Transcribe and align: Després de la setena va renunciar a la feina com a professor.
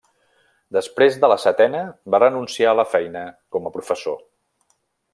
Després 0.77 1.17
de 1.25 1.29
la 1.33 1.37
setena 1.43 1.83
va 2.15 2.21
renunciar 2.25 2.73
a 2.75 2.81
la 2.81 2.89
feina 2.97 3.25
com 3.57 3.69
a 3.71 3.77
professor. 3.79 4.21